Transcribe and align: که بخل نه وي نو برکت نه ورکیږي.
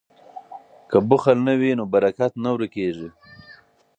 که 0.89 0.97
بخل 1.09 1.37
نه 1.47 1.53
وي 1.59 1.71
نو 1.79 1.83
برکت 1.93 2.31
نه 2.43 2.49
ورکیږي. 2.53 3.09